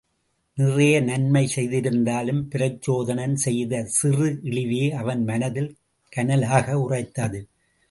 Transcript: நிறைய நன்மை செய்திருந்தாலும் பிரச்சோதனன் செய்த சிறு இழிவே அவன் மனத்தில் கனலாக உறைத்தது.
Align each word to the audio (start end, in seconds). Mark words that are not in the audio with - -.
நிறைய 0.57 1.01
நன்மை 1.01 1.43
செய்திருந்தாலும் 1.55 2.41
பிரச்சோதனன் 2.49 3.35
செய்த 3.35 3.83
சிறு 3.89 4.29
இழிவே 4.43 4.91
அவன் 4.93 5.23
மனத்தில் 5.23 5.71
கனலாக 6.13 6.79
உறைத்தது. 6.79 7.41